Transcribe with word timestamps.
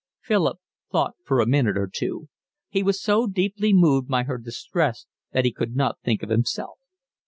Philip 0.23 0.57
thought 0.91 1.13
for 1.23 1.39
a 1.39 1.45
minute 1.45 1.77
or 1.77 1.85
two. 1.85 2.27
He 2.69 2.81
was 2.81 2.99
so 2.99 3.27
deeply 3.27 3.71
moved 3.71 4.07
by 4.07 4.23
her 4.23 4.39
distress 4.39 5.05
that 5.31 5.45
he 5.45 5.51
could 5.53 5.75
not 5.75 6.01
think 6.01 6.23
of 6.23 6.29
himself. 6.29 6.79